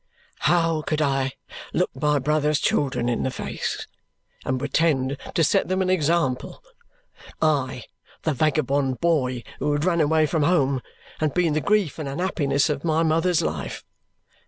How 0.49 0.81
could 0.81 0.99
I 0.99 1.33
look 1.73 1.91
my 1.93 2.17
brother's 2.17 2.59
children 2.59 3.07
in 3.07 3.21
the 3.21 3.29
face 3.29 3.85
and 4.43 4.57
pretend 4.57 5.15
to 5.35 5.43
set 5.43 5.67
them 5.67 5.79
an 5.79 5.91
example 5.91 6.63
I, 7.39 7.83
the 8.23 8.33
vagabond 8.33 8.99
boy 8.99 9.43
who 9.59 9.71
had 9.73 9.85
run 9.85 10.01
away 10.01 10.25
from 10.25 10.41
home 10.41 10.81
and 11.19 11.35
been 11.35 11.53
the 11.53 11.61
grief 11.61 11.99
and 11.99 12.09
unhappiness 12.09 12.67
of 12.67 12.83
my 12.83 13.03
mother's 13.03 13.43
life? 13.43 13.83